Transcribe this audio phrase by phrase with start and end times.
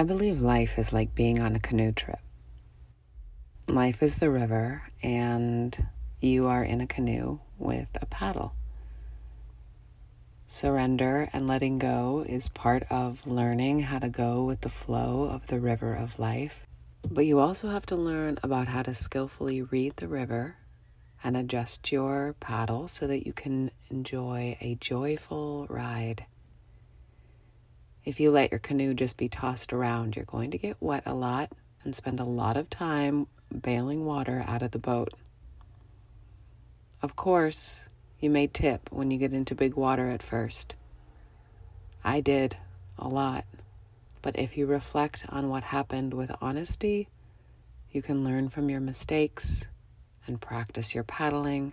[0.00, 2.20] I believe life is like being on a canoe trip.
[3.68, 5.76] Life is the river, and
[6.22, 8.54] you are in a canoe with a paddle.
[10.46, 15.48] Surrender and letting go is part of learning how to go with the flow of
[15.48, 16.64] the river of life.
[17.06, 20.56] But you also have to learn about how to skillfully read the river
[21.22, 26.24] and adjust your paddle so that you can enjoy a joyful ride.
[28.04, 31.14] If you let your canoe just be tossed around, you're going to get wet a
[31.14, 31.52] lot
[31.84, 35.12] and spend a lot of time bailing water out of the boat.
[37.02, 40.74] Of course, you may tip when you get into big water at first.
[42.04, 42.56] I did
[42.98, 43.44] a lot.
[44.22, 47.08] But if you reflect on what happened with honesty,
[47.90, 49.66] you can learn from your mistakes
[50.26, 51.72] and practice your paddling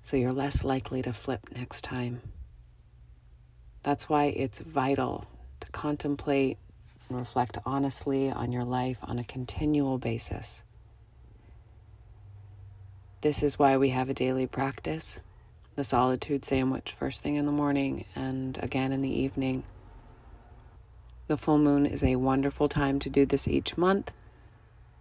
[0.00, 2.20] so you're less likely to flip next time.
[3.84, 5.26] That's why it's vital
[5.60, 6.58] to contemplate
[7.08, 10.62] and reflect honestly on your life on a continual basis.
[13.20, 15.20] This is why we have a daily practice
[15.76, 19.64] the solitude sandwich first thing in the morning and again in the evening.
[21.26, 24.12] The full moon is a wonderful time to do this each month.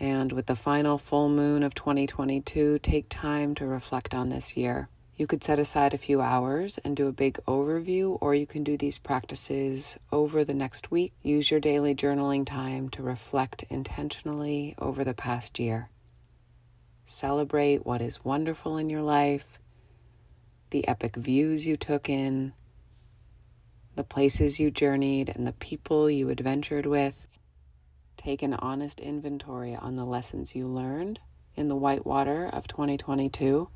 [0.00, 4.88] And with the final full moon of 2022, take time to reflect on this year.
[5.16, 8.64] You could set aside a few hours and do a big overview, or you can
[8.64, 11.12] do these practices over the next week.
[11.22, 15.88] Use your daily journaling time to reflect intentionally over the past year.
[17.04, 19.60] Celebrate what is wonderful in your life,
[20.70, 22.52] the epic views you took in,
[23.94, 27.28] the places you journeyed, and the people you adventured with.
[28.16, 31.20] Take an honest inventory on the lessons you learned
[31.54, 33.68] in the whitewater of 2022.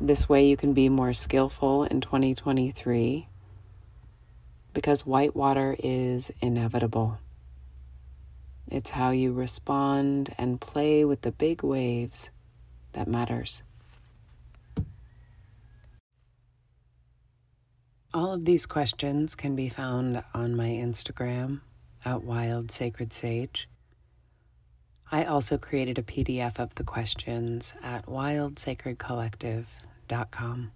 [0.00, 3.28] This way, you can be more skillful in 2023
[4.74, 7.18] because whitewater is inevitable.
[8.68, 12.28] It's how you respond and play with the big waves
[12.92, 13.62] that matters.
[18.12, 21.60] All of these questions can be found on my Instagram
[22.04, 23.66] at Wild Sacred Sage.
[25.10, 28.08] I also created a PDF of the questions at
[30.08, 30.72] wildsacredcollective.com.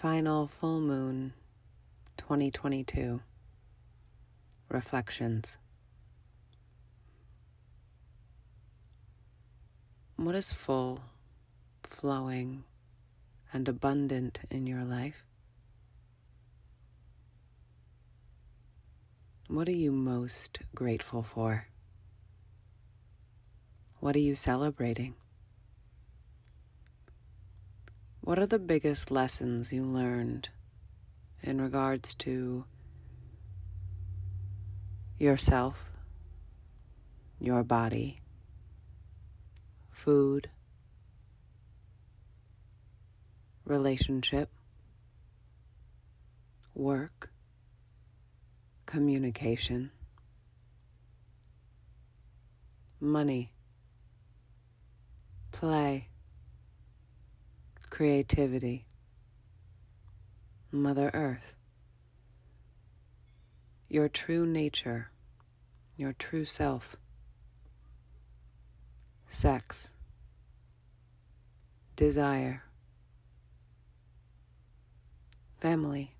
[0.00, 1.32] Final full moon
[2.18, 3.22] 2022
[4.68, 5.56] Reflections.
[10.16, 11.00] What is full,
[11.82, 12.64] flowing,
[13.54, 15.24] and abundant in your life?
[19.48, 21.68] What are you most grateful for?
[24.00, 25.14] What are you celebrating?
[28.26, 30.48] What are the biggest lessons you learned
[31.44, 32.64] in regards to
[35.16, 35.84] yourself,
[37.38, 38.20] your body,
[39.92, 40.50] food,
[43.64, 44.50] relationship,
[46.74, 47.30] work,
[48.86, 49.92] communication,
[52.98, 53.52] money,
[55.52, 56.08] play?
[57.96, 58.84] Creativity,
[60.70, 61.54] Mother Earth,
[63.88, 65.10] your true nature,
[65.96, 66.96] your true self,
[69.28, 69.94] sex,
[71.96, 72.64] desire,
[75.58, 76.12] family,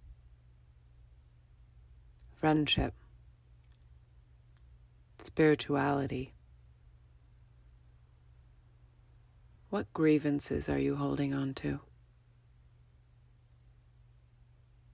[2.40, 2.94] friendship,
[5.18, 6.32] spirituality
[9.76, 11.80] What grievances are you holding on to?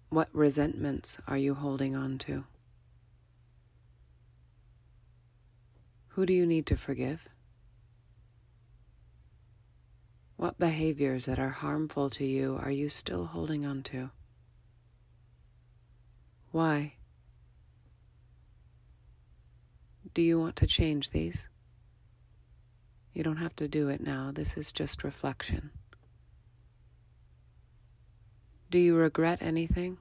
[0.08, 2.42] What resentments are you holding on to?
[6.08, 7.28] Who do you need to forgive?
[10.34, 14.10] What behaviors that are harmful to you are you still holding on to?
[16.50, 16.94] Why?
[20.12, 21.48] Do you want to change these?
[23.12, 24.30] You don't have to do it now.
[24.32, 25.70] This is just reflection.
[28.70, 29.98] Do you regret anything?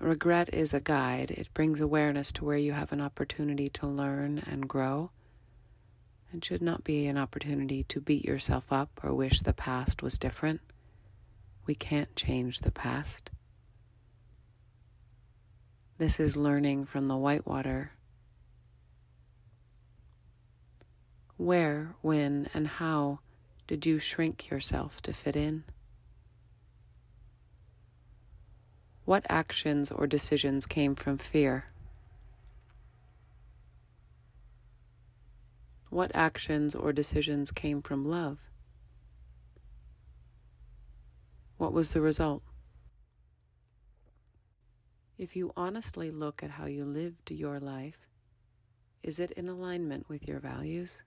[0.00, 1.30] Regret is a guide.
[1.30, 5.12] It brings awareness to where you have an opportunity to learn and grow.
[6.34, 10.18] It should not be an opportunity to beat yourself up or wish the past was
[10.18, 10.60] different.
[11.66, 13.30] We can't change the past.
[15.98, 17.92] This is learning from the whitewater.
[21.42, 23.18] Where, when, and how
[23.66, 25.64] did you shrink yourself to fit in?
[29.06, 31.64] What actions or decisions came from fear?
[35.90, 38.38] What actions or decisions came from love?
[41.56, 42.44] What was the result?
[45.18, 48.06] If you honestly look at how you lived your life,
[49.02, 51.02] is it in alignment with your values?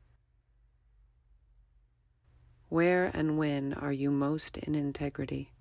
[2.75, 5.54] Where and when are you most in integrity?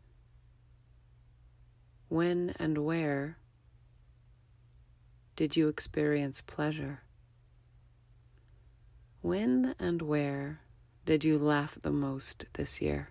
[2.09, 3.39] When and where
[5.37, 7.03] did you experience pleasure?
[9.21, 10.63] When and where
[11.07, 13.11] did you laugh the most this year?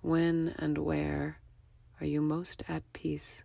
[0.00, 1.36] When and where
[2.00, 3.44] are you most at peace?